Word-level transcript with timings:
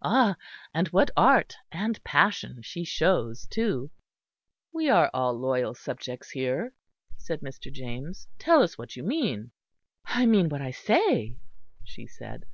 Ah! 0.00 0.34
and 0.72 0.88
what 0.92 1.10
art 1.14 1.54
and 1.70 2.02
passion 2.04 2.62
she 2.62 2.84
shows 2.84 3.46
too!" 3.46 3.90
"We 4.72 4.88
are 4.88 5.10
all 5.12 5.34
loyal 5.38 5.74
subjects 5.74 6.30
here," 6.30 6.72
said 7.18 7.40
Mr. 7.42 7.70
James; 7.70 8.26
"tell 8.38 8.62
us 8.62 8.78
what 8.78 8.96
you 8.96 9.02
mean." 9.02 9.50
"I 10.06 10.24
mean 10.24 10.48
what 10.48 10.62
I 10.62 10.70
say," 10.70 11.36
she 11.84 12.06
said. 12.06 12.46